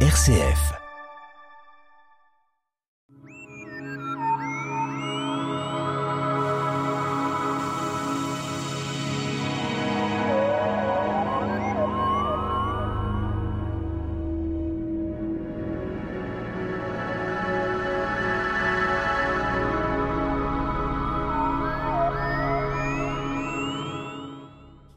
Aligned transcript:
RCF. 0.00 0.85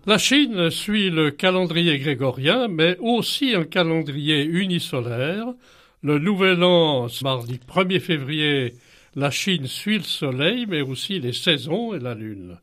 La 0.09 0.17
Chine 0.17 0.71
suit 0.71 1.11
le 1.11 1.29
calendrier 1.29 1.99
grégorien, 1.99 2.67
mais 2.67 2.97
aussi 2.97 3.53
un 3.53 3.63
calendrier 3.63 4.43
unisolaire. 4.43 5.53
Le 6.01 6.17
nouvel 6.17 6.63
an, 6.63 7.05
mardi 7.21 7.59
1er 7.71 7.99
février, 7.99 8.73
la 9.13 9.29
Chine 9.29 9.67
suit 9.67 9.99
le 9.99 10.03
soleil, 10.03 10.65
mais 10.67 10.81
aussi 10.81 11.19
les 11.19 11.31
saisons 11.31 11.93
et 11.93 11.99
la 11.99 12.15
lune. 12.15 12.57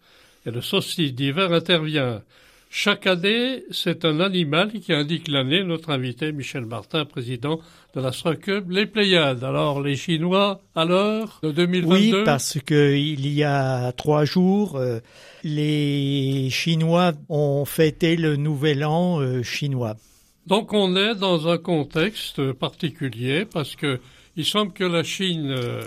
Et 0.45 0.51
le 0.51 0.61
solstice 0.61 1.15
d'hiver 1.15 1.53
intervient. 1.53 2.25
Chaque 2.69 3.07
année, 3.07 3.65
c'est 3.71 4.05
un 4.05 4.21
animal 4.21 4.71
qui 4.73 4.93
indique 4.93 5.29
l'année. 5.29 5.63
Notre 5.63 5.91
invité, 5.91 6.33
Michel 6.33 6.67
Martin, 6.67 7.05
président 7.05 7.61
de 7.95 8.01
l'Astrocube, 8.01 8.71
les 8.71 8.87
Pléiades. 8.87 9.45
Alors, 9.45 9.81
les 9.81 9.97
Chinois, 9.97 10.61
à 10.75 10.85
l'heure 10.85 11.39
de 11.43 11.53
2022 11.53 11.95
Oui, 11.95 12.25
parce 12.25 12.59
qu'il 12.61 13.27
y 13.29 13.43
a 13.43 13.93
trois 13.93 14.25
jours, 14.25 14.77
euh, 14.77 15.01
les 15.43 16.49
Chinois 16.51 17.13
ont 17.29 17.65
fêté 17.65 18.17
le 18.17 18.37
nouvel 18.37 18.85
an 18.85 19.21
euh, 19.21 19.43
chinois. 19.43 19.97
Donc, 20.47 20.73
on 20.73 20.97
est 20.97 21.15
dans 21.15 21.49
un 21.49 21.59
contexte 21.59 22.53
particulier 22.53 23.47
parce 23.47 23.75
que 23.75 24.01
il 24.37 24.45
semble 24.45 24.73
que 24.73 24.85
la 24.85 25.03
Chine 25.03 25.51
euh, 25.51 25.83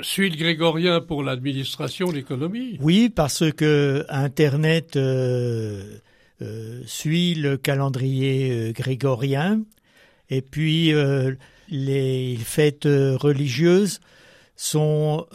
suit 0.00 0.30
le 0.30 0.36
grégorien 0.36 1.00
pour 1.00 1.22
l'administration, 1.22 2.10
l'économie. 2.10 2.76
Oui, 2.80 3.08
parce 3.08 3.50
que 3.52 4.04
Internet 4.08 4.96
euh, 4.96 5.98
euh, 6.42 6.82
suit 6.86 7.34
le 7.34 7.56
calendrier 7.56 8.50
euh, 8.50 8.72
grégorien 8.72 9.62
et 10.30 10.42
puis 10.42 10.92
les 11.70 12.36
fêtes 12.36 12.84
religieuses 12.84 14.00
sont 14.56 15.26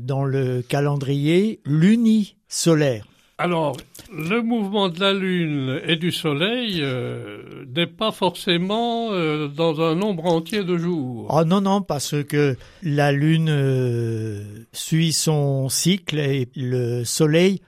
dans 0.00 0.24
le 0.24 0.60
calendrier 0.60 1.60
lunisolaire. 1.64 3.06
Alors, 3.38 3.76
le 4.12 4.42
mouvement 4.42 4.88
de 4.88 5.00
la 5.00 5.12
Lune 5.12 5.80
et 5.86 5.96
du 5.96 6.12
Soleil 6.12 6.80
euh, 6.80 7.64
n'est 7.74 7.86
pas 7.86 8.12
forcément 8.12 9.08
euh, 9.10 9.48
dans 9.48 9.80
un 9.80 9.94
nombre 9.94 10.26
entier 10.26 10.64
de 10.64 10.76
jours. 10.76 11.26
Oh 11.30 11.44
non, 11.44 11.60
non, 11.60 11.80
parce 11.82 12.22
que 12.24 12.56
la 12.82 13.10
Lune 13.10 13.48
euh, 13.48 14.44
suit 14.72 15.12
son 15.12 15.68
cycle 15.68 16.18
et 16.18 16.48
le 16.56 17.04
Soleil 17.04 17.60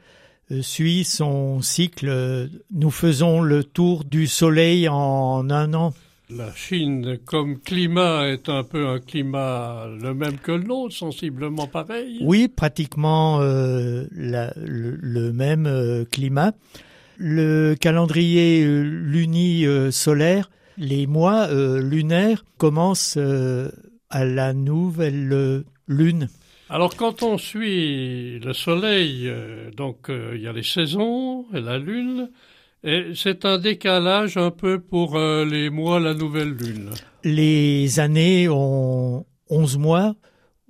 suit 0.61 1.05
son 1.05 1.63
cycle. 1.63 2.49
Nous 2.71 2.91
faisons 2.91 3.41
le 3.41 3.65
tour 3.65 4.05
du 4.05 4.27
Soleil 4.27 4.89
en 4.89 5.49
un 5.51 5.73
an. 5.75 5.95
La 6.37 6.53
Chine, 6.55 7.19
comme 7.25 7.61
climat, 7.61 8.29
est 8.29 8.49
un 8.49 8.65
peu 8.65 8.87
un 8.89 8.99
climat 8.99 9.87
le 10.03 10.15
même 10.15 10.39
que 10.39 10.53
le 10.53 10.65
nôtre, 10.65 10.95
sensiblement 10.95 11.67
pareil. 11.69 12.19
Oui, 12.23 12.49
pratiquement 12.49 13.41
euh, 13.41 14.05
la- 14.11 14.53
le, 14.57 14.97
le 15.01 15.33
même 15.33 15.67
euh, 15.67 16.05
climat. 16.05 16.53
Le 17.19 17.75
calendrier 17.81 18.65
euh, 18.65 18.83
lunisolaire, 18.83 20.51
les 20.77 21.07
mois 21.07 21.49
lunaires 21.53 22.45
commencent 22.59 23.17
à 24.11 24.25
la 24.25 24.53
nouvelle 24.53 25.63
lune. 25.87 26.29
Alors, 26.69 26.97
quand 26.97 27.23
on 27.23 27.39
suit 27.39 28.41
le 28.41 28.53
Soleil, 28.53 29.31
donc 29.77 30.09
il 30.11 30.41
y 30.41 30.49
a 30.49 30.53
les 30.53 30.65
saisons 30.65 31.45
et 31.55 31.61
la 31.61 31.79
Lune, 31.79 32.31
c'est 33.15 33.45
un 33.45 33.59
décalage 33.59 34.37
un 34.37 34.51
peu 34.51 34.79
pour 34.79 35.17
euh, 35.17 35.45
les 35.45 35.71
mois, 35.71 36.01
la 36.01 36.15
nouvelle 36.15 36.51
Lune. 36.51 36.91
Les 37.25 37.99
années 37.99 38.49
ont 38.49 39.25
11 39.49 39.79
mois 39.79 40.15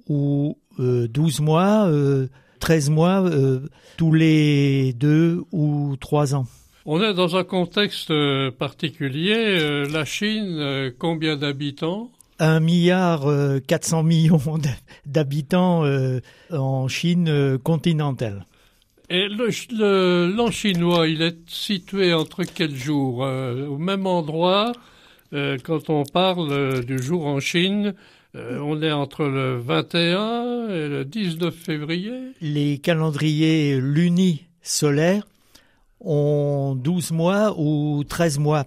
ou 0.09 0.59
euh, 0.79 1.09
12 1.09 1.41
mois, 1.41 1.87
euh, 1.89 2.29
13 2.61 2.91
mois, 2.91 3.23
euh, 3.25 3.61
tous 3.97 4.13
les 4.13 4.93
deux 4.95 5.43
ou 5.53 5.97
trois 6.01 6.35
ans. 6.35 6.47
On 6.87 7.03
est 7.03 7.15
dans 7.15 7.37
un 7.37 7.45
contexte 7.45 8.11
euh, 8.11 8.51
particulier. 8.51 9.85
La 9.91 10.05
Chine, 10.05 10.93
combien 10.99 11.37
d'habitants? 11.37 12.11
Un 12.39 12.61
milliard 12.61 13.27
euh, 13.27 13.61
400 13.67 14.03
millions 14.03 14.41
d'habitants 15.07 15.85
en 16.51 16.89
Chine 16.89 17.59
continentale. 17.63 18.45
Et 19.11 19.29
l'an 19.29 20.51
chinois, 20.51 21.07
il 21.09 21.23
est 21.23 21.49
situé 21.49 22.15
entre 22.15 22.45
quels 22.45 22.75
jours 22.75 23.25
Euh, 23.25 23.67
Au 23.67 23.79
même 23.79 24.07
endroit, 24.07 24.73
euh, 25.35 25.59
quand 25.63 25.91
on 25.91 26.05
parle 26.05 26.53
euh, 26.53 26.83
du 26.83 27.03
jour 27.03 27.27
en 27.27 27.41
Chine, 27.41 27.95
euh, 28.35 28.59
on 28.61 28.81
est 28.83 28.93
entre 28.93 29.25
le 29.25 29.59
21 29.59 30.69
et 30.69 30.89
le 30.89 31.05
19 31.05 31.55
février. 31.55 32.13
Les 32.41 32.79
calendriers 32.79 33.79
lunisolaires 33.81 35.27
ont 36.01 36.75
12 36.77 37.13
mois 37.13 37.55
ou 37.59 38.05
13 38.09 38.39
mois. 38.39 38.65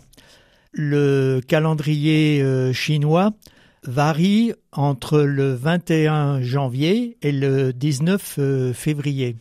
Le 0.74 1.42
calendrier 1.48 2.44
chinois 2.74 3.32
varie 3.84 4.54
entre 4.72 5.20
le 5.22 5.54
21 5.54 6.42
janvier 6.42 7.18
et 7.22 7.32
le 7.32 7.74
19 7.74 8.36
euh, 8.38 8.74
février. 8.74 9.36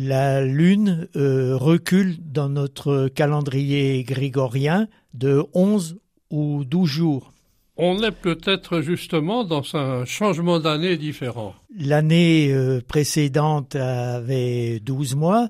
La 0.00 0.44
lune 0.44 1.08
euh, 1.16 1.56
recule 1.56 2.18
dans 2.20 2.48
notre 2.48 3.08
calendrier 3.08 4.04
grégorien 4.04 4.86
de 5.12 5.42
11 5.54 5.98
ou 6.30 6.64
12 6.64 6.88
jours. 6.88 7.32
On 7.76 8.00
est 8.04 8.12
peut-être 8.12 8.80
justement 8.80 9.42
dans 9.42 9.64
un 9.74 10.04
changement 10.04 10.60
d'année 10.60 10.96
différent. 10.98 11.56
L'année 11.76 12.52
euh, 12.52 12.80
précédente 12.80 13.74
avait 13.74 14.78
12 14.78 15.16
mois, 15.16 15.48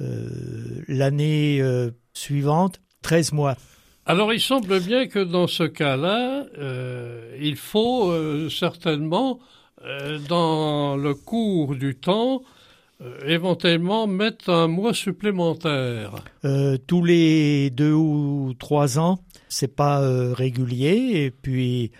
euh, 0.00 0.30
l'année 0.88 1.62
suivante 2.14 2.80
13 3.02 3.32
mois. 3.32 3.56
Alors 4.06 4.32
il 4.32 4.40
semble 4.40 4.80
bien 4.80 5.06
que 5.06 5.18
dans 5.18 5.46
ce 5.46 5.64
cas-là, 5.64 6.46
il 7.38 7.56
faut 7.56 8.10
certainement, 8.48 9.38
dans 10.30 10.96
le 10.96 11.12
cours 11.12 11.74
du 11.74 11.94
temps, 11.94 12.42
éventuellement 13.26 14.06
mettre 14.06 14.50
un 14.50 14.68
mois 14.68 14.94
supplémentaire. 14.94 16.24
Euh, 16.44 16.76
tous 16.86 17.04
les 17.04 17.70
deux 17.70 17.92
ou 17.92 18.52
trois 18.58 18.98
ans, 18.98 19.18
c'est 19.48 19.74
pas 19.74 20.00
euh, 20.02 20.32
régulier 20.32 21.24
et 21.24 21.30
puis 21.30 21.92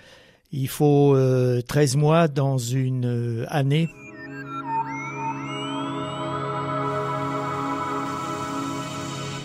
il 0.52 0.68
faut 0.68 1.14
euh, 1.16 1.60
13 1.62 1.96
mois 1.96 2.28
dans 2.28 2.58
une 2.58 3.06
euh, 3.06 3.46
année. 3.48 3.88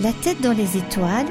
La 0.02 0.14
tête 0.14 0.42
dans 0.42 0.52
les 0.52 0.78
étoiles, 0.78 1.26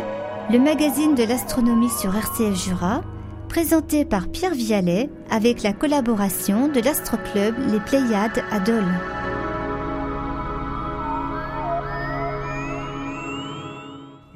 le 0.51 0.59
magazine 0.59 1.15
de 1.15 1.23
l'astronomie 1.23 1.91
sur 1.91 2.17
RCF 2.17 2.65
Jura, 2.65 3.03
présenté 3.49 4.05
par 4.05 4.29
Pierre 4.29 4.55
Vialet 4.55 5.09
avec 5.31 5.63
la 5.63 5.73
collaboration 5.73 6.69
de 6.69 6.81
l'astroclub 6.81 7.55
Les 7.71 7.81
Pléiades 7.81 8.43
à 8.51 8.59
Dole. 8.59 9.16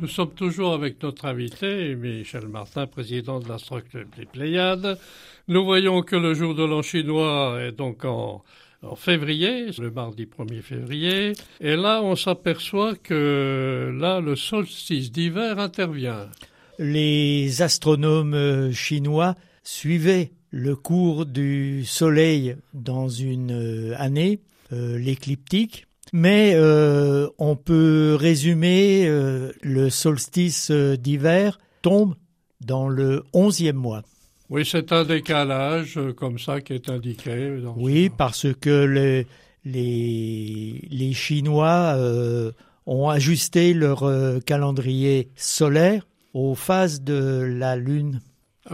Nous 0.00 0.08
sommes 0.08 0.32
toujours 0.32 0.72
avec 0.72 1.02
notre 1.02 1.26
invité, 1.26 1.94
Michel 1.94 2.48
Martin, 2.48 2.86
président 2.86 3.38
de 3.38 3.46
l'Astroclub 3.46 4.08
des 4.16 4.24
Pléiades. 4.24 4.98
Nous 5.46 5.62
voyons 5.62 6.00
que 6.00 6.16
le 6.16 6.32
jour 6.32 6.54
de 6.54 6.64
l'an 6.64 6.80
chinois 6.80 7.58
est 7.60 7.72
donc 7.72 8.06
en, 8.06 8.42
en 8.82 8.96
février, 8.96 9.66
le 9.78 9.90
mardi 9.90 10.24
1er 10.24 10.62
février. 10.62 11.32
Et 11.60 11.76
là, 11.76 12.00
on 12.02 12.16
s'aperçoit 12.16 12.94
que 12.94 13.94
là, 13.94 14.20
le 14.20 14.36
solstice 14.36 15.12
d'hiver 15.12 15.58
intervient. 15.58 16.30
Les 16.78 17.60
astronomes 17.60 18.32
euh, 18.32 18.72
chinois 18.72 19.34
suivaient 19.64 20.30
le 20.50 20.76
cours 20.76 21.26
du 21.26 21.84
Soleil 21.84 22.56
dans 22.72 23.10
une 23.10 23.52
euh, 23.52 23.94
année, 23.98 24.40
euh, 24.72 24.98
l'écliptique, 24.98 25.86
mais 26.12 26.52
euh, 26.54 27.28
on 27.38 27.56
peut 27.56 28.16
résumer 28.18 29.06
euh, 29.06 29.52
le 29.62 29.90
solstice 29.90 30.70
euh, 30.70 30.96
d'hiver 30.96 31.58
tombe 31.82 32.14
dans 32.60 32.88
le 32.88 33.22
onzième 33.32 33.76
mois. 33.76 34.02
Oui, 34.48 34.66
c'est 34.66 34.90
un 34.92 35.04
décalage 35.04 35.98
comme 36.16 36.38
ça 36.38 36.60
qui 36.60 36.72
est 36.72 36.90
indiqué. 36.90 37.58
Dans 37.62 37.74
Oui, 37.76 38.08
ce- 38.10 38.16
parce 38.16 38.46
que 38.60 38.84
le- 38.84 39.24
les, 39.64 40.80
les 40.90 41.12
Chinois 41.12 41.94
euh, 41.96 42.50
ont 42.86 43.08
ajusté 43.08 43.72
leur 43.74 44.04
calendrier 44.44 45.28
solaire 45.36 46.06
aux 46.34 46.54
phases 46.54 47.02
de 47.02 47.42
la 47.58 47.76
Lune. 47.76 48.20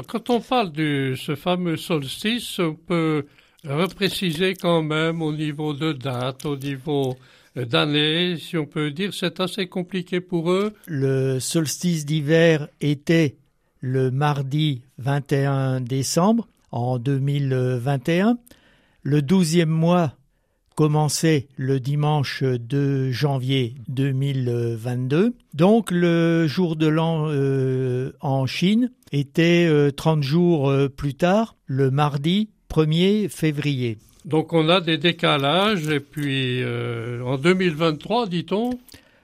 Quand 0.09 0.31
on 0.31 0.41
parle 0.41 0.73
de 0.73 1.15
ce 1.17 1.35
fameux 1.35 1.77
solstice, 1.77 2.59
on 2.59 2.75
peut 2.75 3.27
repréciser 3.65 4.55
quand 4.55 4.83
même 4.83 5.23
au 5.23 5.33
niveau 5.33 5.73
de 5.73 5.93
date, 5.93 6.45
au 6.45 6.57
niveau 6.57 7.17
d'année, 7.57 8.37
si 8.39 8.57
on 8.57 8.67
peut 8.67 8.91
dire, 8.91 9.15
c'est 9.15 9.41
assez 9.41 9.67
compliqué 9.67 10.21
pour 10.21 10.51
eux. 10.51 10.75
Le 10.87 11.41
solstice 11.41 12.05
d'hiver 12.05 12.69
était 12.81 13.37
le 13.81 14.11
mardi 14.11 14.83
21 14.99 15.81
décembre 15.81 16.49
en 16.71 16.99
2021. 16.99 18.39
Le 19.03 19.23
douzième 19.23 19.71
mois 19.71 20.15
commençait 20.75 21.49
le 21.57 21.81
dimanche 21.81 22.43
2 22.43 23.11
janvier 23.11 23.75
2022. 23.89 25.35
Donc 25.55 25.91
le 25.91 26.47
jour 26.47 26.77
de 26.77 26.87
l'an 26.87 27.27
euh, 27.29 28.13
en 28.21 28.47
Chine 28.47 28.91
était 29.13 29.91
30 29.97 30.19
euh, 30.19 30.23
jours 30.23 30.69
euh, 30.69 30.89
plus 30.89 31.15
tard, 31.15 31.57
le 31.65 31.91
mardi 31.91 32.51
1er 32.71 33.29
février. 33.29 33.99
Donc 34.25 34.53
on 34.53 34.69
a 34.69 34.81
des 34.81 34.99
décalages 34.99 35.89
et 35.89 36.01
puis 36.01 36.65
en 36.65 37.39
2023, 37.39 38.27
dit-on 38.27 38.71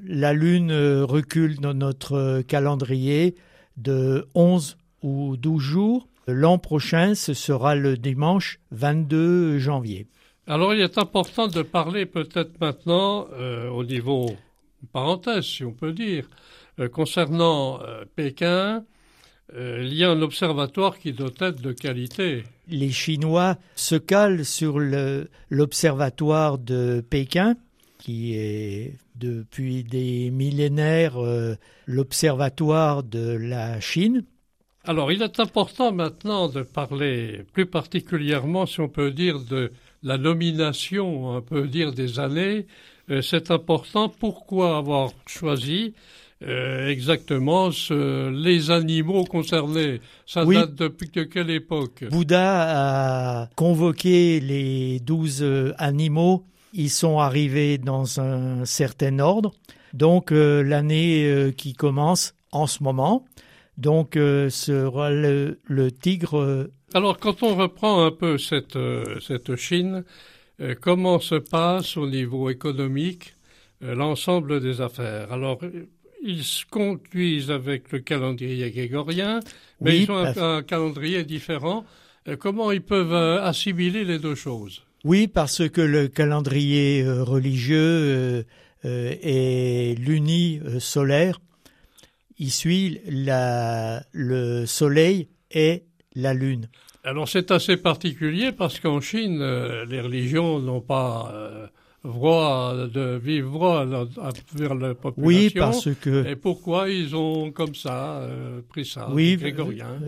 La 0.06 0.32
Lune 0.32 0.72
recule 1.02 1.58
dans 1.58 1.74
notre 1.74 2.42
calendrier 2.42 3.34
de 3.76 4.28
11 4.34 4.76
ou 5.02 5.36
12 5.36 5.62
jours. 5.62 6.08
L'an 6.28 6.58
prochain, 6.58 7.14
ce 7.14 7.34
sera 7.34 7.74
le 7.74 7.96
dimanche 7.96 8.60
22 8.70 9.58
janvier. 9.58 10.06
Alors 10.46 10.74
il 10.74 10.80
est 10.80 10.98
important 10.98 11.48
de 11.48 11.62
parler 11.62 12.06
peut-être 12.06 12.60
maintenant 12.60 13.26
euh, 13.32 13.68
au 13.68 13.84
niveau 13.84 14.30
parenthèse, 14.92 15.44
si 15.44 15.64
on 15.64 15.72
peut 15.72 15.92
dire, 15.92 16.28
euh, 16.78 16.88
concernant 16.88 17.80
euh, 17.82 18.04
Pékin. 18.16 18.84
il 19.54 19.92
y 19.94 20.02
a 20.02 20.10
un 20.10 20.22
observatoire 20.22 20.98
qui 20.98 21.12
doit 21.12 21.30
être 21.40 21.60
de 21.60 21.72
qualité. 21.72 22.44
Les 22.72 22.90
Chinois 22.90 23.56
se 23.76 23.94
calent 23.94 24.44
sur 24.44 24.80
l'observatoire 25.50 26.58
de 26.58 27.04
Pékin, 27.08 27.54
qui 27.98 28.34
est 28.34 28.96
depuis 29.14 29.84
des 29.84 30.30
millénaires 30.30 31.16
l'observatoire 31.86 33.04
de 33.04 33.36
la 33.36 33.78
Chine. 33.78 34.24
Alors 34.84 35.12
il 35.12 35.22
est 35.22 35.38
important 35.38 35.92
maintenant 35.92 36.48
de 36.48 36.62
parler 36.62 37.44
plus 37.52 37.66
particulièrement, 37.66 38.66
si 38.66 38.80
on 38.80 38.88
peut 38.88 39.12
dire, 39.12 39.38
de 39.38 39.70
la 40.02 40.18
nomination, 40.18 41.36
on 41.36 41.40
peut 41.40 41.68
dire, 41.68 41.92
des 41.92 42.18
années, 42.18 42.66
euh, 43.08 43.22
c'est 43.22 43.52
important. 43.52 44.08
Pourquoi 44.08 44.76
avoir 44.76 45.10
choisi 45.26 45.94
euh, 46.42 46.88
exactement 46.88 47.70
les 47.90 48.70
animaux 48.70 49.24
concernés. 49.24 50.00
Ça 50.26 50.44
date 50.44 50.74
depuis 50.74 51.10
quelle 51.10 51.50
époque? 51.50 52.04
Bouddha 52.10 53.42
a 53.44 53.50
convoqué 53.56 54.40
les 54.40 55.00
douze 55.00 55.42
euh, 55.42 55.72
animaux. 55.78 56.44
Ils 56.72 56.90
sont 56.90 57.18
arrivés 57.18 57.78
dans 57.78 58.20
un 58.20 58.64
certain 58.64 59.18
ordre. 59.18 59.52
Donc 59.92 60.30
l'année 60.30 61.52
qui 61.58 61.74
commence 61.74 62.32
en 62.50 62.66
ce 62.66 62.82
moment, 62.82 63.26
donc 63.76 64.14
sera 64.14 65.10
le 65.10 65.90
tigre 65.90 66.70
alors, 66.94 67.18
quand 67.18 67.42
on 67.42 67.54
reprend 67.54 68.04
un 68.04 68.10
peu 68.10 68.36
cette, 68.36 68.76
euh, 68.76 69.18
cette 69.20 69.56
Chine, 69.56 70.04
euh, 70.60 70.74
comment 70.78 71.20
se 71.20 71.36
passe 71.36 71.96
au 71.96 72.06
niveau 72.06 72.50
économique 72.50 73.34
euh, 73.82 73.94
l'ensemble 73.94 74.60
des 74.60 74.82
affaires? 74.82 75.32
Alors, 75.32 75.58
ils 76.22 76.44
se 76.44 76.64
conduisent 76.64 77.50
avec 77.50 77.92
le 77.92 77.98
calendrier 77.98 78.70
grégorien, 78.70 79.40
mais 79.80 79.98
ils 79.98 80.10
ont 80.10 80.24
un, 80.24 80.62
calendrier 80.62 81.24
différent. 81.24 81.84
comment 82.38 82.70
ils 82.70 82.82
peuvent 82.82 83.12
assimiler 83.12 84.04
les 84.04 84.18
deux 84.18 84.34
choses? 84.34 84.84
Oui, 85.04 85.26
parce 85.26 85.68
que 85.68 85.80
le 85.80 86.08
calendrier 86.08 87.04
religieux 87.04 88.46
est 88.84 89.98
l'uni 89.98 90.60
solaire. 90.78 91.40
Il 92.38 92.50
suit 92.50 93.00
la, 93.06 94.04
le 94.12 94.64
soleil 94.66 95.28
et 95.50 95.84
la 96.14 96.34
lune. 96.34 96.68
Alors 97.04 97.28
c'est 97.28 97.50
assez 97.50 97.76
particulier 97.76 98.52
parce 98.52 98.78
qu'en 98.78 99.00
Chine, 99.00 99.40
euh, 99.40 99.84
les 99.86 100.00
religions 100.00 100.60
n'ont 100.60 100.80
pas 100.80 101.32
euh, 102.04 102.08
droit 102.08 102.74
de 102.92 103.18
vivre 103.22 103.50
droit 103.50 103.86
vers 104.54 104.74
la 104.74 104.94
population. 104.94 105.26
Oui, 105.26 105.50
parce 105.54 105.88
que. 106.00 106.26
Et 106.26 106.36
pourquoi 106.36 106.88
ils 106.88 107.14
ont 107.14 107.50
comme 107.50 107.74
ça 107.74 108.20
euh, 108.20 108.60
pris 108.68 108.84
ça, 108.84 109.08
oui, 109.10 109.36
grégorien 109.36 109.98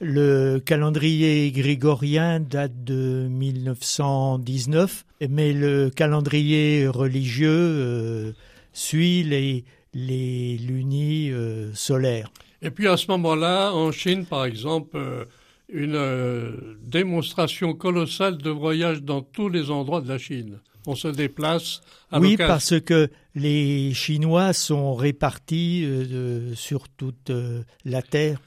Le 0.00 0.58
calendrier 0.58 1.50
grégorien 1.52 2.40
date 2.40 2.84
de 2.84 3.28
1919, 3.30 5.04
mais 5.28 5.52
le 5.52 5.90
calendrier 5.90 6.88
religieux 6.88 8.34
suit 8.72 9.22
les, 9.22 9.64
les 9.94 10.56
lunis 10.58 11.30
solaires. 11.74 12.30
Et 12.62 12.70
puis 12.70 12.86
à 12.86 12.96
ce 12.96 13.10
moment-là, 13.10 13.72
en 13.72 13.90
Chine, 13.90 14.24
par 14.24 14.44
exemple, 14.44 14.96
euh, 14.96 15.24
une 15.72 15.96
euh, 15.96 16.76
démonstration 16.82 17.74
colossale 17.74 18.38
de 18.38 18.50
voyage 18.50 19.02
dans 19.02 19.22
tous 19.22 19.48
les 19.48 19.70
endroits 19.70 20.00
de 20.00 20.08
la 20.08 20.18
Chine. 20.18 20.60
On 20.86 20.94
se 20.94 21.08
déplace. 21.08 21.80
À 22.10 22.20
oui, 22.20 22.36
parce 22.36 22.80
que 22.80 23.08
les 23.34 23.94
Chinois 23.94 24.52
sont 24.52 24.94
répartis 24.94 25.84
euh, 25.84 26.54
sur 26.54 26.88
toute 26.88 27.32
la 27.84 28.02
Terre. 28.02 28.38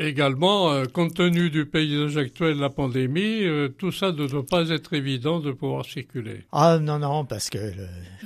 Également, 0.00 0.82
compte 0.92 1.14
tenu 1.14 1.50
du 1.50 1.66
paysage 1.66 2.16
actuel 2.16 2.56
de 2.56 2.60
la 2.60 2.70
pandémie, 2.70 3.44
tout 3.78 3.92
ça 3.92 4.10
ne 4.10 4.26
doit 4.26 4.44
pas 4.44 4.68
être 4.70 4.92
évident 4.92 5.38
de 5.38 5.52
pouvoir 5.52 5.84
circuler. 5.84 6.42
Ah 6.50 6.78
non, 6.80 6.98
non, 6.98 7.24
parce 7.24 7.48
que 7.48 7.58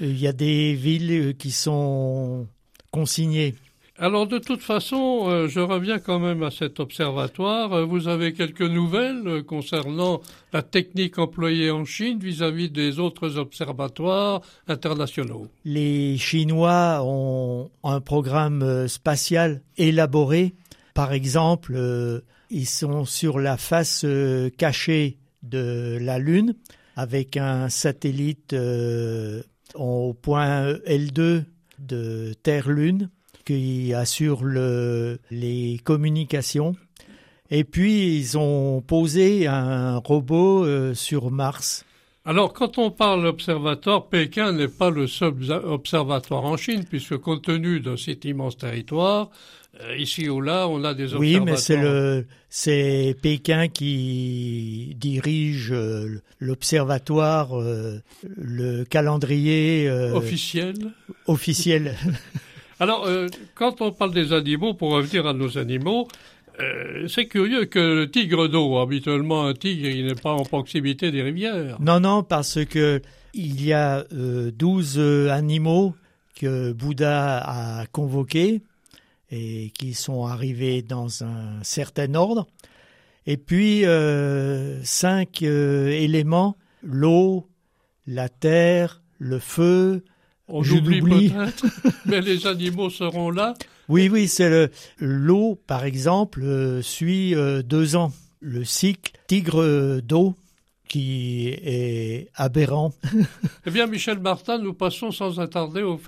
il 0.00 0.18
y 0.18 0.26
a 0.26 0.32
des 0.32 0.72
villes 0.74 1.34
qui 1.38 1.50
sont 1.50 2.46
consignées. 2.90 3.54
Alors 4.00 4.28
de 4.28 4.38
toute 4.38 4.62
façon, 4.62 5.24
euh, 5.26 5.48
je 5.48 5.58
reviens 5.58 5.98
quand 5.98 6.20
même 6.20 6.44
à 6.44 6.52
cet 6.52 6.78
observatoire. 6.78 7.72
Euh, 7.72 7.84
vous 7.84 8.06
avez 8.06 8.32
quelques 8.32 8.62
nouvelles 8.62 9.26
euh, 9.26 9.42
concernant 9.42 10.20
la 10.52 10.62
technique 10.62 11.18
employée 11.18 11.72
en 11.72 11.84
Chine 11.84 12.20
vis-à-vis 12.20 12.70
des 12.70 13.00
autres 13.00 13.38
observatoires 13.38 14.40
internationaux. 14.68 15.48
Les 15.64 16.16
Chinois 16.16 17.00
ont 17.02 17.70
un 17.82 18.00
programme 18.00 18.86
spatial 18.86 19.62
élaboré. 19.76 20.54
Par 20.94 21.12
exemple, 21.12 21.76
ils 22.50 22.66
sont 22.66 23.04
sur 23.04 23.40
la 23.40 23.56
face 23.56 24.06
cachée 24.56 25.18
de 25.42 25.98
la 26.00 26.20
Lune 26.20 26.54
avec 26.94 27.36
un 27.36 27.68
satellite 27.68 28.54
au 29.74 30.14
point 30.14 30.72
L2 30.86 31.44
de 31.80 32.34
Terre-Lune 32.42 33.10
qui 33.48 33.94
assurent 33.94 34.44
le, 34.44 35.20
les 35.30 35.80
communications. 35.82 36.76
Et 37.50 37.64
puis, 37.64 38.18
ils 38.18 38.36
ont 38.36 38.82
posé 38.82 39.46
un 39.46 39.96
robot 39.96 40.66
euh, 40.66 40.92
sur 40.92 41.30
Mars. 41.30 41.86
Alors, 42.26 42.52
quand 42.52 42.76
on 42.76 42.90
parle 42.90 43.22
d'observatoire, 43.22 44.08
Pékin 44.10 44.52
n'est 44.52 44.68
pas 44.68 44.90
le 44.90 45.06
seul 45.06 45.32
observatoire 45.64 46.44
en 46.44 46.58
Chine, 46.58 46.84
puisque 46.86 47.16
compte 47.16 47.40
tenu 47.44 47.80
de 47.80 47.96
cet 47.96 48.26
immense 48.26 48.58
territoire, 48.58 49.30
euh, 49.80 49.96
ici 49.96 50.28
ou 50.28 50.42
là, 50.42 50.68
on 50.68 50.84
a 50.84 50.92
des 50.92 51.14
observatoires. 51.14 51.20
Oui, 51.20 51.40
mais 51.40 51.56
c'est 51.56 51.78
le, 51.78 52.26
c'est 52.50 53.16
Pékin 53.22 53.68
qui 53.68 54.94
dirige 54.98 55.72
euh, 55.72 56.20
l'observatoire, 56.38 57.52
le 58.36 58.84
calendrier 58.84 59.88
officiel. 59.90 60.74
Officiel. 61.26 61.96
Alors, 62.80 63.06
euh, 63.06 63.26
quand 63.54 63.80
on 63.80 63.92
parle 63.92 64.12
des 64.12 64.32
animaux, 64.32 64.74
pour 64.74 64.92
revenir 64.92 65.26
à 65.26 65.32
nos 65.32 65.58
animaux, 65.58 66.08
euh, 66.60 67.06
c'est 67.06 67.26
curieux 67.26 67.66
que 67.66 67.78
le 67.78 68.10
tigre 68.10 68.48
d'eau, 68.48 68.78
habituellement 68.78 69.46
un 69.46 69.54
tigre, 69.54 69.88
il 69.88 70.06
n'est 70.06 70.14
pas 70.14 70.32
en 70.32 70.42
proximité 70.42 71.10
des 71.10 71.22
rivières. 71.22 71.80
Non, 71.80 72.00
non, 72.00 72.22
parce 72.22 72.64
que 72.64 73.00
il 73.34 73.64
y 73.64 73.72
a 73.72 74.04
euh, 74.12 74.50
12 74.50 74.98
animaux 75.30 75.94
que 76.34 76.72
Bouddha 76.72 77.38
a 77.38 77.86
convoqués 77.86 78.62
et 79.30 79.70
qui 79.78 79.94
sont 79.94 80.26
arrivés 80.26 80.82
dans 80.82 81.22
un 81.22 81.62
certain 81.62 82.14
ordre. 82.14 82.46
Et 83.26 83.36
puis, 83.36 83.84
euh, 83.84 84.82
cinq 84.82 85.42
éléments, 85.42 86.56
l'eau, 86.82 87.46
la 88.06 88.28
terre, 88.28 89.02
le 89.18 89.38
feu, 89.38 90.02
on 90.48 90.62
oublie 90.62 91.30
peut-être, 91.30 91.66
mais 92.06 92.20
les 92.20 92.46
animaux 92.46 92.90
seront 92.90 93.30
là. 93.30 93.54
Oui, 93.88 94.08
oui, 94.12 94.28
c'est 94.28 94.50
le 94.50 94.70
l'eau, 94.98 95.58
par 95.66 95.84
exemple, 95.84 96.42
euh, 96.42 96.82
suit 96.82 97.34
euh, 97.34 97.62
deux 97.62 97.96
ans. 97.96 98.12
Le 98.40 98.64
cycle 98.64 99.12
tigre 99.26 100.00
d'eau 100.00 100.34
qui 100.88 101.48
est 101.48 102.28
aberrant. 102.34 102.92
eh 103.66 103.70
bien, 103.70 103.86
Michel 103.86 104.18
Martin, 104.18 104.58
nous 104.58 104.74
passons 104.74 105.12
sans 105.12 105.46
tarder, 105.46 105.82
aux, 105.82 106.00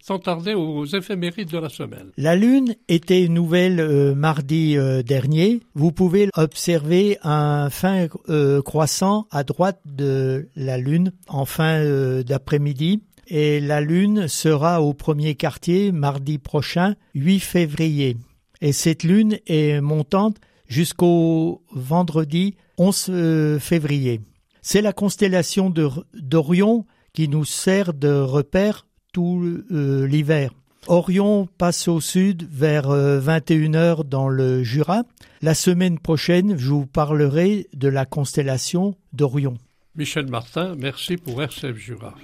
sans 0.00 0.18
tarder 0.18 0.54
aux 0.54 0.86
éphémérides 0.86 1.50
de 1.50 1.58
la 1.58 1.68
semaine. 1.68 2.10
La 2.16 2.36
Lune 2.36 2.76
était 2.88 3.28
nouvelle 3.28 3.80
euh, 3.80 4.14
mardi 4.14 4.78
euh, 4.78 5.02
dernier. 5.02 5.60
Vous 5.74 5.92
pouvez 5.92 6.30
observer 6.36 7.18
un 7.22 7.68
fin 7.68 8.06
euh, 8.28 8.62
croissant 8.62 9.26
à 9.30 9.42
droite 9.44 9.80
de 9.84 10.48
la 10.56 10.78
Lune 10.78 11.12
en 11.26 11.44
fin 11.44 11.84
d'après-midi. 12.22 13.02
Et 13.28 13.60
la 13.60 13.80
Lune 13.80 14.26
sera 14.26 14.82
au 14.82 14.94
premier 14.94 15.34
quartier 15.34 15.92
mardi 15.92 16.38
prochain, 16.38 16.96
8 17.14 17.40
février. 17.40 18.16
Et 18.60 18.72
cette 18.72 19.02
Lune 19.02 19.38
est 19.46 19.80
montante 19.80 20.38
jusqu'au 20.66 21.62
vendredi 21.70 22.56
11 22.78 23.58
février. 23.60 24.20
C'est 24.62 24.82
la 24.82 24.92
constellation 24.92 25.72
d'Orion 26.14 26.84
qui 27.12 27.28
nous 27.28 27.44
sert 27.44 27.94
de 27.94 28.12
repère 28.12 28.86
tout 29.12 29.62
euh, 29.70 30.06
l'hiver. 30.06 30.52
Orion 30.86 31.48
passe 31.58 31.88
au 31.88 32.00
sud 32.00 32.46
vers 32.50 32.88
21h 32.88 34.00
euh, 34.00 34.02
dans 34.04 34.28
le 34.28 34.62
Jura. 34.62 35.02
La 35.42 35.54
semaine 35.54 35.98
prochaine, 35.98 36.56
je 36.56 36.68
vous 36.68 36.86
parlerai 36.86 37.66
de 37.74 37.88
la 37.88 38.06
constellation 38.06 38.94
d'Orion. 39.12 39.54
Michel 39.96 40.28
Martin, 40.28 40.74
merci 40.76 41.16
pour 41.16 41.42
RCF 41.42 41.76
Jura. 41.76 42.14